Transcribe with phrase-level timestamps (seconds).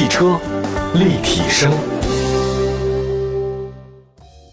[0.00, 0.40] 汽车
[0.94, 1.70] 立体声，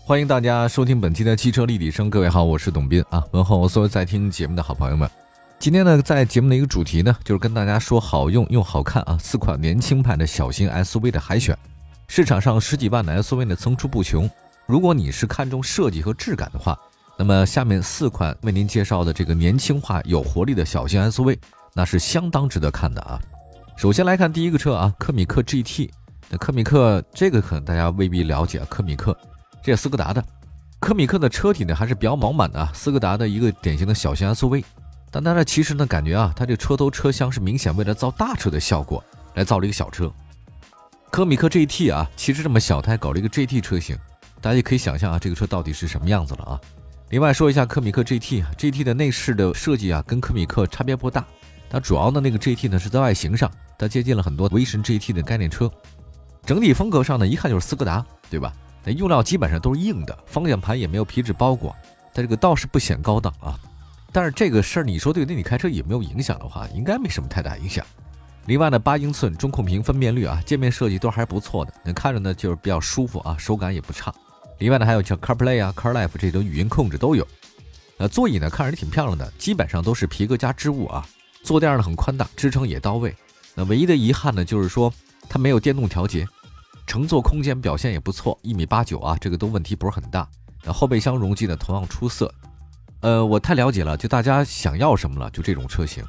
[0.04, 2.10] 欢迎大家收听本期的汽车立体声。
[2.10, 5.10] 各位好，我是董斌啊，问候所有在听节目的好朋友们。
[5.58, 11.58] 今天呢，在节目的一个主题呢，就是跟大家说好用又好看啊，四款年轻派的小型 SUV 的海选。
[12.10, 14.30] 市场上十几万的 SUV 呢层出不穷，
[14.66, 16.78] 如果你是看重设计和质感的话，
[17.18, 21.38] 那么下面四款为您介绍的这个年轻化有活力的小型 SUV，
[21.74, 23.18] 那是相当值得看的啊。
[23.78, 25.92] 首先来看第一个车啊，科米克 GT。
[26.30, 29.16] 那科米克这个可能大家未必了解啊，科米克
[29.62, 30.26] 这是斯柯达的。
[30.80, 34.64] 科米克的车体呢还是比较饱满的啊，斯柯达的一个典型的小型 SUV。
[35.12, 39.04] 但它呢其实呢感觉啊，它这个车头车厢是明显为了造大车的效果
[39.36, 40.12] 来造了一个小车。
[41.12, 43.96] 科米克 GT 啊，其实这么小，它还搞了一个 GT 车型，
[44.42, 46.60] 大家也可以想象啊，这个车到底是什么样子了啊。
[47.10, 51.24] 另外说一下科米克 GT，GT 的内饰的设计啊，跟科米克差别不大。
[51.70, 55.70] 它主要的那个 GT 呢是在外形上，它接近了很多威神 GT 的概念车。
[56.46, 58.54] 整体风格上呢，一看就是斯柯达，对吧？
[58.86, 61.76] 那用料基本上都是硬的，方向盘也没有皮质包裹，
[62.14, 63.60] 它这个倒是不显高档啊。
[64.14, 67.86] 但是这个事儿你说对对你开车也没有影响的话，应该没什么太大影响。
[68.46, 74.14] 另外呢，八英寸中控屏分辨率啊，界面设计都还是不错的，那看着呢就是比较舒服啊，手感也不差。
[74.60, 77.28] 另外呢，还有像 CarPlay 啊、CarLife 这种语音控制都有。
[77.98, 81.06] 呃，座椅呢看着挺漂亮的，基本上都是皮革加织物啊。
[81.48, 83.16] 坐垫呢很宽大，支撑也到位。
[83.56, 84.94] 那唯一的遗憾呢，就是说
[85.30, 86.28] 它没有电动调节。
[86.86, 90.28] 乘坐空间表现也不错，一米八九啊，这个都问题不是很大。
[90.66, 92.30] 那后备箱容积呢同样出色。
[93.00, 96.04] 呃，我太了解了，就大家想要什么了，就这种车型。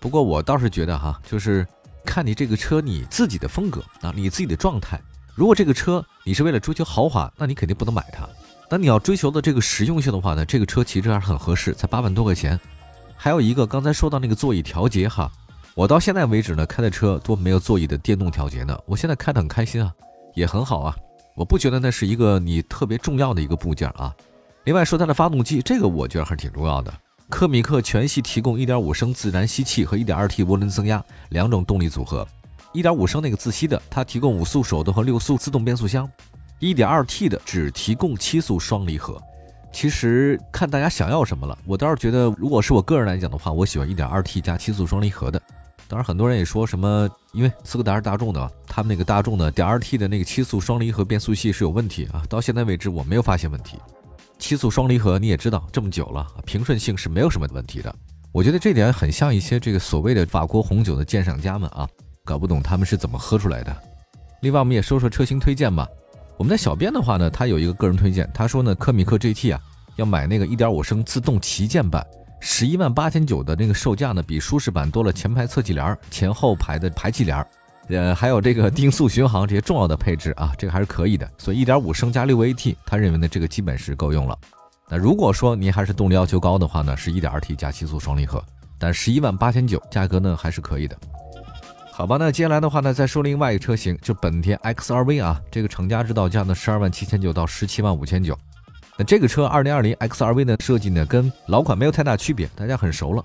[0.00, 1.66] 不过我倒是觉得哈，就是
[2.06, 4.98] 看你这个车你自己的风格啊，你自己的状态。
[5.34, 8.26] 如果这个车你是为了追求豪华，那你肯定不能买它。
[8.70, 12.58] 那你要追求的这个实用性的话呢，这个车其实还是很合适，才八万多块钱。
[13.20, 15.28] 还有一个，刚才说到那个座椅调节哈，
[15.74, 18.78] 我到现在为止呢开的车都没有座椅的电动调节呢。
[18.86, 19.92] 我现在开的很开心啊，
[20.34, 20.96] 也很好啊，
[21.34, 24.14] 我不觉得那是一个你特别重要的一个部件啊。
[24.64, 26.94] 另外说它的发动机，这个我觉得还是挺重要的。
[27.28, 32.26] 科米克全系提供1.5升自然吸气和 1.2T 涡轮增压两种动力组合
[32.72, 36.08] ，1.5升那个自吸的它提供五速手动和六速自动变速箱
[36.60, 39.20] ，1.2T 的只提供七速双离合。
[39.72, 45.40] 其实看大家想要什么了，我倒是觉得，如果是我个人来讲的话，我喜欢 1.2T 加七速双离合的。
[45.86, 52.22] 当然，很多人也说什么，因为斯柯达是大众的，他们那个大众的点二 T 的那个七速双离合变速器是有问题啊。
[52.28, 53.78] 到现在为止，我没有发现问题。
[54.38, 57.94] 七速双离合你也知道，这么久了，平顺性是没有什么问题的。
[58.32, 61.88] 我觉得这点很像一些这个所谓的法国红酒的鉴赏家们啊，
[62.24, 63.74] 搞不懂他们是怎么喝出来的。
[64.42, 65.88] 另外，我们也说说车型推荐吧。
[66.38, 69.60] 我们的小编的话呢，他有一个个人推荐，他说呢，科米克 GT 啊，
[69.96, 72.06] 要买那个1.5升自动旗舰版，
[72.40, 77.44] 十一万八千九的那个售价呢，比舒适版多了前排侧气帘、前后排的排气帘，
[77.88, 81.28] 呃，还有这个定速巡航这些重要的配置啊，这个还是可以的。
[81.38, 84.38] 所以1.5升加 6AT，他认为呢，这个基本是够用了。
[84.88, 88.40] 那如果说您还是动力要求高的话呢，是一点二 T 加七速双离合，
[88.78, 90.96] 但十一万八千九，价格呢还是可以的。
[91.98, 98.38] 好吧，那接下来的话呢，再说另外一个车型，就本田 XRV 啊，这个厂家指导价呢十二万七千九到十七万五千九。
[98.96, 103.24] 那这个车二零二零 XRV 的设计呢，跟老款没有太大区别，大家很熟了。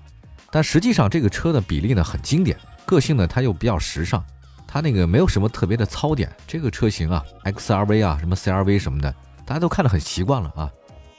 [0.50, 4.20] 但实际上这个车的比例呢很经典，个性呢它又比较时尚，
[4.66, 6.28] 它那个没有什么特别的槽点。
[6.44, 9.14] 这个车型啊，XRV 啊，什么 CRV 什么的，
[9.46, 10.68] 大家都看得很习惯了啊。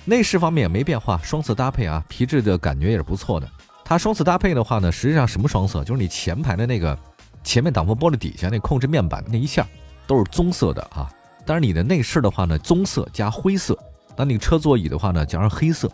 [0.03, 3.49] 内饰方面也没变化，双色搭配啊，皮质的感觉也是不错的。
[3.85, 5.85] 它双色搭配的话呢，实际上什么双色？
[5.85, 6.99] 就是你前排的那个。
[7.45, 9.65] 前面挡风玻璃底下那控制面板那一下
[10.07, 11.09] 都是棕色的啊，
[11.45, 13.77] 但是你的内饰的话呢，棕色加灰色，
[14.17, 15.89] 那你车座椅的话呢，加上黑色，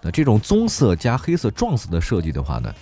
[0.00, 2.72] 那这种棕色加黑色撞色的设计的话呢，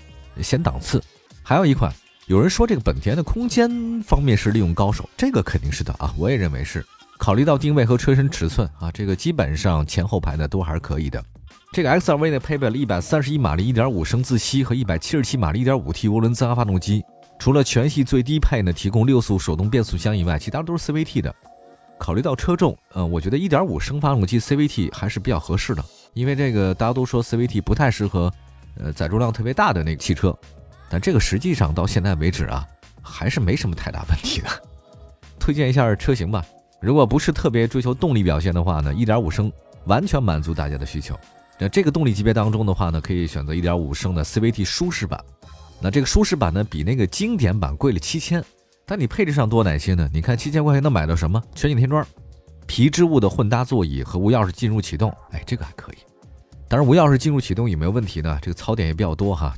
[0.42, 1.02] 显档次。
[1.42, 1.92] 还有一款，
[2.26, 6.84] 有人说这个本田的空间方面是利用高手，这个肯定是的啊，我也认为是。
[7.18, 11.22] 考虑到定位和车身尺寸啊，这个基本上前后排呢都还是可以的。
[11.72, 17.02] 这个 XRV 呢配备了一百三十一马力1.5升自吸和一百七十七马力 1.5T 涡轮增压发动机。
[17.40, 21.34] 除了全系最低配呢提供六速手动变速箱以外，其他都是 CVT 的。
[21.98, 25.82] 考虑到车重，嗯，我觉得1.5升发动机 CVT 还是比较合适的，
[26.12, 28.30] 因为这个大家都说 CVT 不太适合，
[28.78, 30.36] 呃，载重量特别大的那个汽车。
[30.90, 32.66] 但这个实际上到现在为止啊，
[33.00, 34.48] 还是没什么太大问题的。
[35.40, 36.44] 推荐一下车型吧，
[36.78, 39.50] 如果不是特别追求动力表现的话呢，1.5升
[39.86, 41.18] 完全满足大家的需求。
[41.58, 45.18] 那这个动力级别当中的话呢，可以选择1.5升的 CVT 舒适版。
[45.80, 48.44] 那这个舒适版呢，比那个经典版贵了七千，
[48.86, 50.08] 但你配置上多哪些呢？
[50.12, 51.42] 你看七千块钱能买到什么？
[51.54, 52.06] 全景天窗、
[52.66, 55.96] 皮织物的混搭座椅和无钥匙进入启动，哎，这个还可以。
[56.68, 58.38] 当然，无钥匙进入启动有没有问题呢？
[58.42, 59.54] 这个槽点也比较多哈。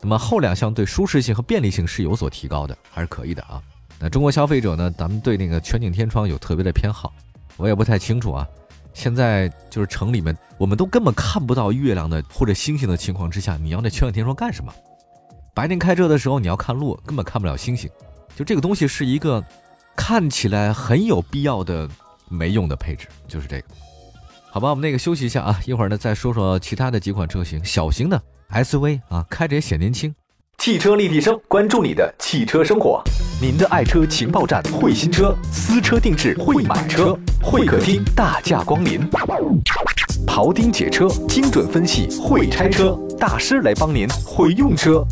[0.00, 3.62] 那么后两项对舒适性和便利性是有所提高的，还是可以的啊。
[4.00, 7.12] 那中国消费者呢，咱们对那个全景天窗有特别的偏好，
[7.56, 8.46] 我也不太清楚啊。
[8.94, 14.72] 现在就是城里面，我们都根本看不到月亮的或者星星的情况之下，你要那全景天窗干什么？
[15.58, 17.90] 白天开车的时候你要看路，根本看不了星星。
[18.36, 19.44] 就这个东西是一个
[19.96, 21.88] 看起来很有必要的
[22.28, 23.64] 没用的配置，就是这个。
[24.52, 28.22] 好吧，我们那个休息一下啊，一会儿呢再说说其他的几款车型，小型的
[28.52, 30.14] SUV 啊，开着也显年轻。
[30.58, 33.02] 汽车立体声，关注你的汽车生活，
[33.42, 39.00] 您的爱车情报站，会新车，私车定制，会买车，会客厅大驾光临，
[40.24, 42.96] 庖丁解车，精准分析，会拆车。
[43.18, 45.04] 大师来帮您，会用车，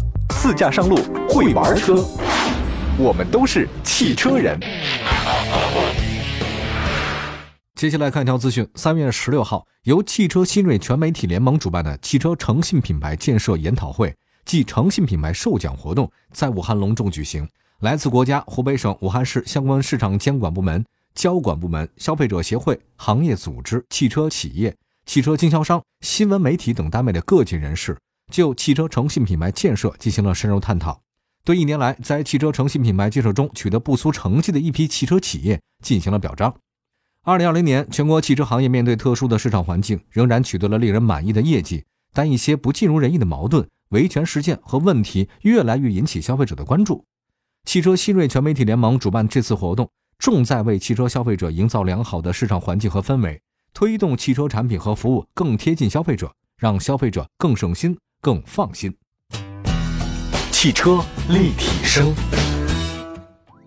[0.47, 0.95] 自驾上路，
[1.29, 1.95] 会玩车，
[2.97, 4.57] 我们都是汽车人。
[7.75, 14.15] 接下来看一条资讯：三月十六号，由汽车新锐全媒体联盟主办的汽车诚信品牌建设研讨会
[14.45, 17.45] 暨诚信品牌授奖活动在武汉隆重举行。
[17.81, 20.85] 来自国家、湖北省武汉市相关市场监管部门、
[21.17, 24.73] 交管部门、消费者协会、行业组织、汽车企业、
[25.07, 27.99] 汽车经销商、新闻媒体等单位的各界人士，
[28.33, 31.01] 就汽车诚信品牌建设进行了深入探讨，
[31.45, 36.55] 对一年来在汽车诚信品牌建设中取得不俗成绩的一批汽车企业进行了表彰。
[37.23, 41.85] 二零二零年，全国汽车行业面对特殊的市场环境，仍然取得了令人满意的业绩。
[42.13, 47.05] 但一些不尽如人意的矛盾、维权事件和问题越来越引起消费者的关注。
[47.65, 53.43] 汽车新锐全媒体联盟主办这次活动，重在为汽车消费者营造良好的市场环境和氛围，
[53.75, 58.93] 推动汽车产品和服务更贴近消费者，让消费者更省心、更放心。
[60.51, 62.13] 汽车立体声。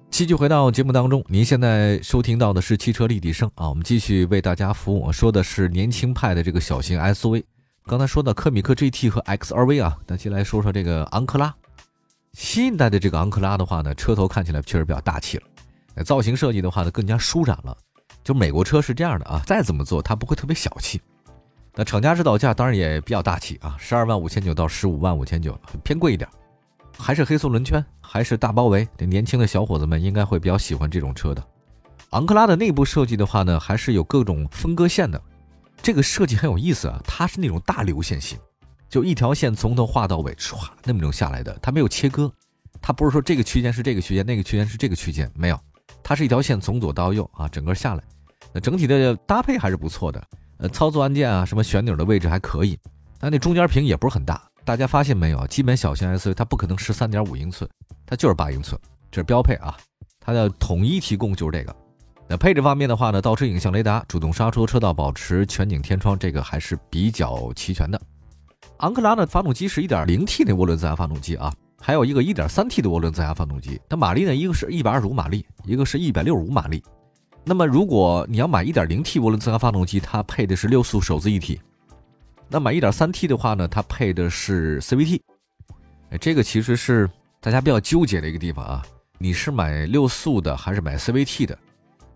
[0.10, 5.10] 继续回到节目当中，您现在收听到的是汽车立体声啊，我们继续为大家服务。
[5.14, 7.42] 说的是年轻派的这个小型 SUV，
[7.86, 11.56] 刚才说的科米克 GT 和 XRV 啊，那先来说说这个昂克拉。
[12.34, 17.78] 新一代的这个昂克拉的话呢，车头看起来确实比较大气了，造型设计的话呢更加舒展了。
[18.26, 21.00] 就美国车是这样的啊，再怎么做它不会特别小气。
[21.76, 26.30] 那厂家指导价当然也比较大气啊，十二万五千九到十五万五千九，偏贵一点。
[26.98, 31.42] 还是黑色轮圈，还是大包围，这年轻的小伙子们应该会比较喜欢这种车的。
[32.10, 35.22] 昂克拉的内部设计的话呢，还是有各种分割线的，
[35.82, 37.02] 这个设计很有意思啊。
[37.06, 38.38] 它是那种大流线型，
[38.90, 42.30] 就一条线从头画到尾，唰那么种下来的，它没有切割，
[42.82, 45.58] 它不是说这个区间是这个区间，那个区间是这个区间，没有，
[46.04, 48.04] 它是一条线从左到右啊，整个下来，
[48.52, 50.22] 那整体的搭配还是不错的。
[50.60, 52.78] 呃，操作按键啊，什么旋钮的位置还可以，
[53.18, 54.42] 但那中间屏也不是很大。
[54.66, 55.48] 大家发现没有？
[55.48, 57.68] 基本小型 SUV 它不可能十三点五英寸，
[58.06, 58.80] 它就是八英寸，
[59.10, 59.76] 这是标配啊。
[60.20, 61.76] 它的统一提供就是这个。
[62.28, 68.00] 那配置方面的话呢，倒车影像雷达、主动刹车、车道保持、全景天窗，这个还是比较齐全的。
[68.80, 71.52] 昂克拉的发动机是一点零 T 的涡轮增压发动机啊，
[71.82, 73.82] 还有一个一点三 T 的涡轮增压发动机。
[73.90, 76.84] 那马力呢，一个是一百二十五马力，一个是一百六十五马力。
[77.50, 81.60] 那么如果你要买一点零 T 涡轮增压发动机，它配的是六速手自一体。
[82.48, 85.20] 那买一点三 T 的话呢，它配的是 CVT，
[86.12, 87.10] 哎，这个其实是
[87.42, 88.86] 大家比较纠结的一个地方啊。
[89.18, 91.58] 你是买六速的还是买 CVT 的？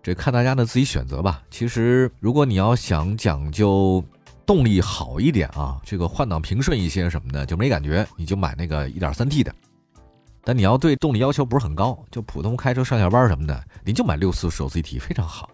[0.04, 1.42] 这看大家呢自己选择吧。
[1.50, 4.04] 其实如果你要想讲究
[4.46, 9.52] 动力好一点啊，这个换挡平顺一些什么的就没感觉，你就买那个一点三 T 的。
[10.44, 15.48] 但你要对动力要求不是很高，就普通开车上下班什么的，你就买六速手自一体非常好，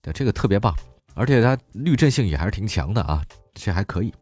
[0.00, 0.74] 对，这个特别棒，
[1.14, 3.22] 而且它滤震性也还是挺强的啊。
[3.54, 4.12] 这还可以。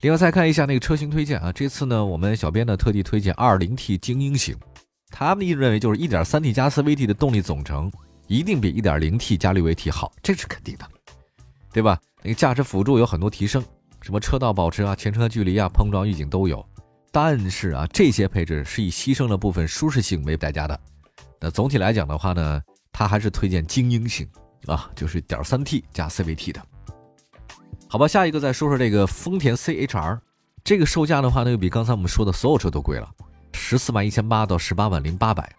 [0.00, 4.56] 另外再看一下那个车型推荐啊，这次呢，我们小编呢特地推荐 2.0T 精英型，
[5.10, 7.90] 他们一直认为就是 1.3T 加 CVT 的动力总成
[8.26, 10.86] 一定比 1.0T 加六 AT 好，这是肯定的，
[11.72, 11.96] 对吧？
[12.22, 13.64] 那个驾驶辅助有很多提升，
[14.02, 16.66] 什么车道保持啊、前车距离啊、碰撞预警都有。
[17.18, 20.78] 但是啊，这些配置是以牺牲了部分舒适性为代价的。
[21.40, 22.60] 那总体来讲的话呢，
[22.92, 24.28] 它还是推荐精英型
[24.66, 26.60] 啊，就是 1.3T 加 CVT 的。
[27.88, 30.18] 好吧，下一个再说说这个丰田 CHR，
[30.62, 33.08] 这个售价的话呢，又比刚才我们说的所有车都贵了，
[33.54, 35.50] 十四万一千八到十八万零八百。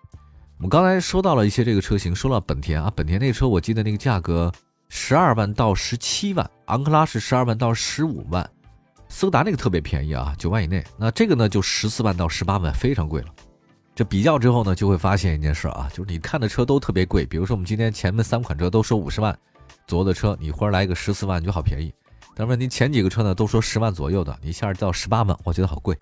[0.57, 4.51] 我们刚才说到了一些这个车型，说了本田啊，本田那车我记得那个价格
[4.89, 8.47] 十二万到十七万，昂克拉是十二万到十五万，
[9.09, 10.83] 斯柯达那个特别便宜啊，九万以内。
[10.97, 13.27] 那这个呢就十四万到十八万，非常贵了。
[13.95, 17.25] 这比较之后呢，就会发现一件事啊，就是你看的车都特别贵。
[17.25, 19.35] 比如说我们今天前面三款车都说五十万
[19.87, 21.91] 左右的车，你忽然来一个十四万，就好便宜。
[22.35, 25.97] 但问题前几个车呢都说十万左右的，你一下到十八万，我觉得好贵。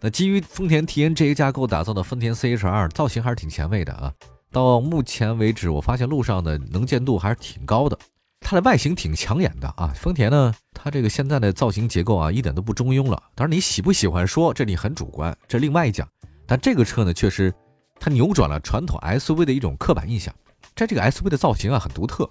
[0.00, 4.12] 那基于丰田 TNGA 架构打造的丰田 CHR 造型还是挺前卫的啊。
[4.50, 7.98] 到目前为止，我发现路上的能见度还是挺高的，
[8.42, 9.92] 它的外形挺抢眼的啊。
[9.94, 13.22] 丰田呢，它这个现在的造型结构啊，一点都不中庸了。
[13.34, 16.06] 当然你喜不喜欢说，这里很主观，这另外一讲。
[16.46, 17.54] 但这个车呢，确实
[17.98, 20.34] 它扭转了传统 SUV 的一种刻板印象。
[20.74, 22.28] 在这个 SUV 的造型啊，很独特。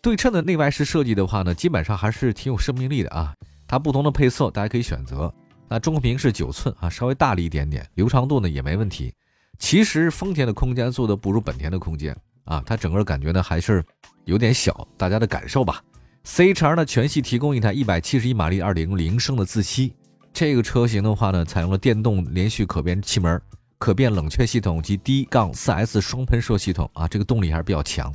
[0.00, 3.34] 对称的内外饰设计的话呢，基本上还是挺有生命力的啊。
[3.66, 5.32] 它不同的配色大家可以选择。
[5.68, 9.14] 那中控屏是九寸啊，稍微大了一点点，流畅度呢也没问题。
[9.58, 12.16] 其实丰田的空间做的不如本田的空间
[12.50, 13.82] 啊，它整个感觉呢还是
[14.24, 15.80] 有点小，大家的感受吧。
[16.24, 19.94] CHR 呢全系提供一台一百七十一马力二点零升的自吸，
[20.32, 23.40] 这个车型的话呢，采用了电动连续可变气门、
[23.78, 28.12] 可变冷却系统及 D 杠四 S 双喷射系统啊，这个动力还是比较强。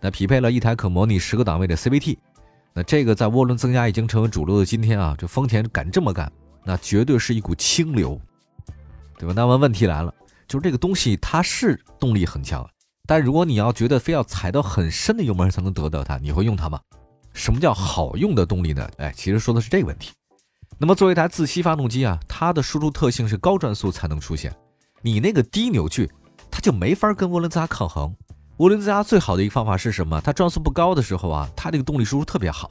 [0.00, 2.16] 那匹配了一台可模拟十个档位的 CVT，
[2.72, 6.32] 那这个在涡轮增压已经成为主流的今天啊，这丰田敢这么干，
[6.64, 8.18] 那绝对是一股清流，
[9.18, 9.34] 对吧？
[9.36, 10.14] 那么问题来了，
[10.48, 12.68] 就是这个东西它是动力很强，
[13.06, 16.80] 但如果你要觉得非要踩到很深的油门才能得到它，你会用它吗？
[17.32, 18.88] 什么叫好用的动力呢？
[18.98, 20.10] 哎，其实说的是这个问题。
[20.78, 24.54] 那么作为一台自吸发动机啊，它的输出特性是高转速才能出现，
[25.02, 26.10] 你那个低扭矩，
[26.50, 28.14] 它就没法跟涡轮增压抗衡。
[28.58, 30.20] 涡轮增压最好的一个方法是什么？
[30.20, 32.70] 它转速不高的时候啊，它这个动力输出特别好。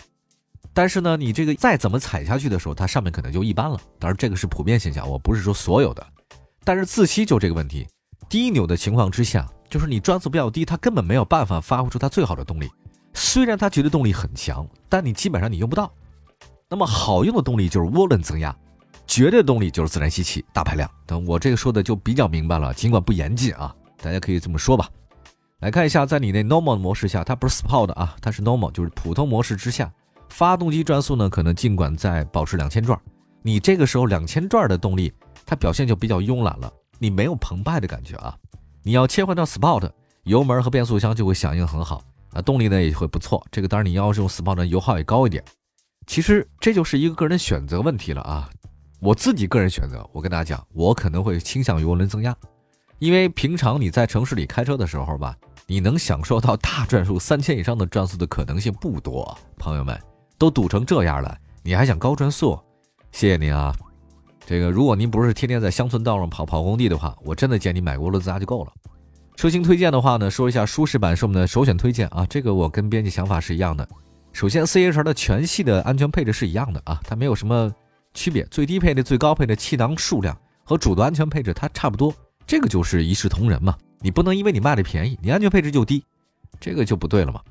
[0.74, 3.80] 但是呢，你这个再怎么踩下去的时候，它上面可能就一般了。
[3.98, 6.06] 当然，这个是普遍现象，我不是说所有的。
[6.64, 7.88] 但是自吸就这个问题，
[8.28, 12.72] 低扭的情况之下，就是你转速比较低，它根本没有办法发挥出它最好的动力。
[13.14, 15.92] 虽然它绝对动力很强，但你基本上你用不到。
[16.70, 18.56] 那么好用的动力就是涡轮增压，
[19.06, 20.90] 绝对动力就是自然吸气大排量。
[21.06, 24.90] 等我这个说的就比较明白了，尽管不严谨啊，大家可以这么说吧。
[25.60, 29.92] 来看一下，在你那 normal 模式下，它不是 sport 啊，它是 normal，就是普通模式之下，
[30.30, 32.98] 发动机转速呢可能尽管在保持两千转，
[33.42, 35.12] 你这个时候两千转的动力，
[35.46, 38.34] 它表现就比较慵懒了，你没有澎湃的感觉啊。
[38.86, 39.90] 你要切换到 sport，
[40.26, 43.44] 油门和变速箱就会响应很好，啊，动力呢也会不错。
[43.50, 45.44] 这个当然你要是用 sport，油耗也高一点。
[46.06, 48.48] 其实这就是一个个人选择问题了啊。
[49.00, 52.36] 我自己个人选择，我跟大家讲，我可能会倾向于涡轮增压。
[53.00, 59.36] 因为平常你在城市里开车的时候吧，你能享受到大转速三千以上的转速的可能性不多。
[59.58, 60.00] 朋友们
[60.38, 62.56] 都堵成这样了，你还想高转速？
[63.12, 63.76] 谢谢您啊！
[64.46, 68.72] 这个如果您不是天天在乡村道上跑跑工地的话，我真的建议你买涡轮增压就够了。
[69.36, 73.88] 车型推荐的话呢，说一下舒适版是我们的首选推荐啊，这个我跟编辑想法是一样的。
[74.32, 77.74] 首先，C H R 的全系的安全配置是一样的啊，它没有什么
[78.14, 82.14] 区别，最低配的、最高配的气囊数量和主的安全配置它差不多。
[82.46, 86.04] 这个就是一视同仁嘛，你不能因为你卖的便宜，你安全配置就低，
[86.60, 87.42] 这个就不对了嘛。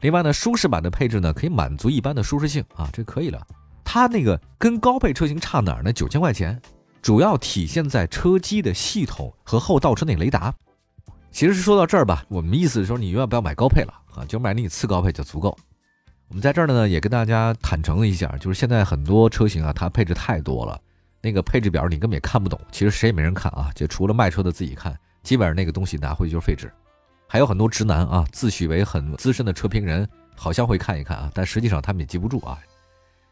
[0.00, 3.40] 另外呢，舒适版的配置呢，可以满足一般的舒适性啊，这可以了。
[3.86, 5.92] 它那个跟高配车型差哪儿呢？
[5.92, 6.60] 九千块钱，
[7.00, 10.52] 主要体现在车机的系统和后倒车内雷达。
[11.30, 15.56] 其实是说到这儿吧，我们意思是说，你永远不要买高配了啊，就买你次高配就足够。
[16.28, 20.78] 我们在这儿呢，也跟大家坦诚了一下，就是现在很多车型啊，它配置太多了。
[21.22, 26.70] 那个配置表你根本也看不懂，其实谁也没人看啊，就除了卖车的自己看，基本上那个东西拿回去就是废纸。
[27.28, 32.58] 还有很多直男啊，自诩为很资深的车评人，好像会看一看啊，但实际上他们也记不住啊。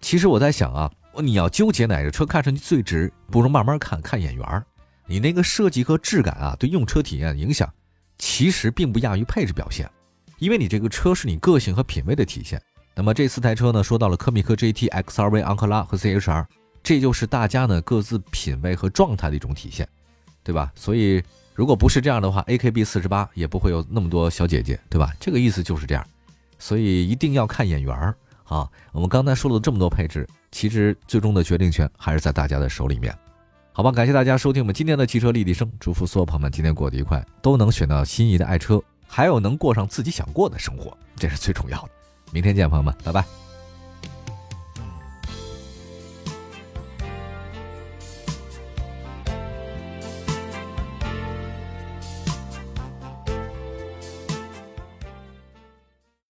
[0.05, 0.93] 其实我在想啊，
[1.23, 4.63] 你要纠结哪个车看上去最值，不如慢慢看看眼缘儿。
[5.07, 7.73] 你那个设计和质感啊，对用车体验影响，
[8.19, 9.91] 其实并不亚于配置表现，
[10.39, 12.61] 因为你这个车是你个性和品味的体现。
[12.95, 16.45] 那么这四台车呢，说到了科米克 GT、XRV、昂克拉和 CHR。
[16.83, 19.89] 这就是大家呢各自品味和状态的一种体现，
[20.43, 20.71] 对吧？
[20.75, 21.23] 所以
[21.55, 25.15] 如果不是这样的话，AKB 四十八也不会有那么多小姐姐，对吧？
[25.19, 26.07] 这个意思就是这样，
[26.59, 28.71] 所以一定要看眼缘儿好！
[28.93, 33.17] 我们刚才说了这么多配置，其实最终的决定权还是在大家的手里面，
[33.73, 33.91] 好吧？
[33.91, 41.89] 感谢大家收听我们今天的汽车立体声，祝福所有朋友们今天过得愉快，都能选到心仪的爱车，还有能过上自己想过的生活，这是最重要的。
[42.31, 43.25] 明天见，朋友们，拜拜。